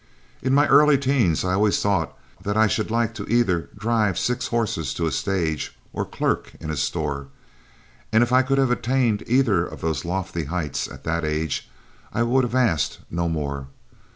[0.41, 4.95] In my early teens, I always thought I should like either to drive six horses
[4.95, 7.27] to a stage or clerk in a store,
[8.11, 11.69] and if I could have attained either of those lofty heights, at that age,
[12.11, 13.67] I would have asked no more.